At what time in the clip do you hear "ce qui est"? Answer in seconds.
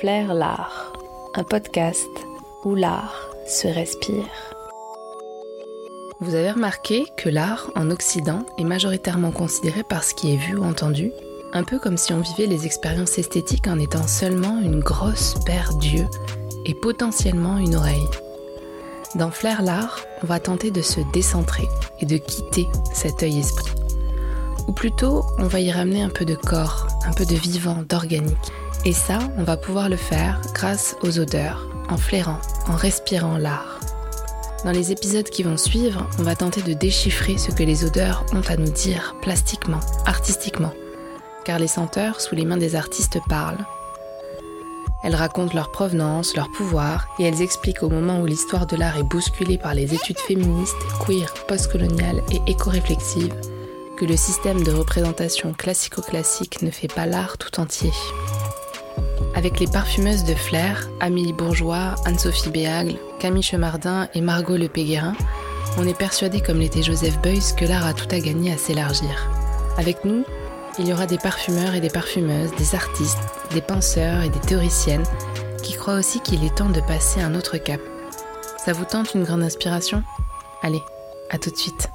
10.02-10.36